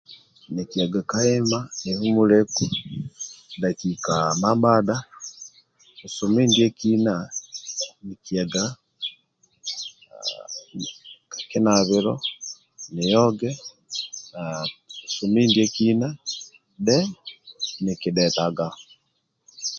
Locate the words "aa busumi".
14.41-15.41